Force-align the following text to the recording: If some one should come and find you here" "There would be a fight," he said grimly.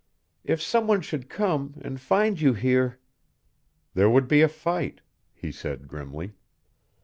If 0.43 0.63
some 0.63 0.87
one 0.87 1.01
should 1.01 1.29
come 1.29 1.75
and 1.81 2.01
find 2.01 2.41
you 2.41 2.55
here" 2.55 2.97
"There 3.93 4.09
would 4.09 4.27
be 4.27 4.41
a 4.41 4.47
fight," 4.47 5.01
he 5.31 5.51
said 5.51 5.87
grimly. 5.87 6.33